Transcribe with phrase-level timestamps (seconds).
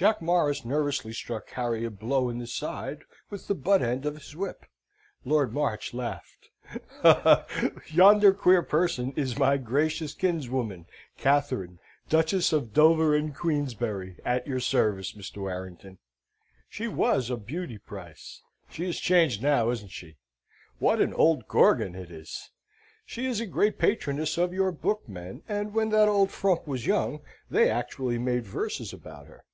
[0.00, 4.14] Jack Morris nervously struck Harry a blow in the side with the butt end of
[4.14, 4.64] his whip.
[5.24, 6.50] Lord March laughed.
[7.90, 10.86] "Yonder queer person is my gracious kinswoman,
[11.16, 15.38] Katharine, Duchess of Dover and Queensberry, at your service, Mr.
[15.38, 15.98] Warrington.
[16.68, 18.40] She was a beauty price!
[18.70, 20.16] She is changed now, isn't she?
[20.78, 22.52] What an old Gorgon it is!
[23.04, 26.86] She is a great patroness of your book men and when that old frump was
[26.86, 29.44] young, they actually made verses about her."